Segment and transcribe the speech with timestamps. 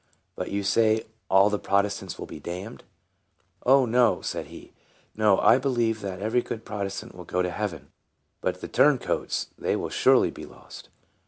[0.35, 2.83] But you say all the Protestants will be damned.""
[3.67, 4.73] Oh, no," said he,"
[5.15, 7.91] no; I believe that every good Protestant will go to heaven;
[8.41, 10.89] but the turn coats they will surely be lost."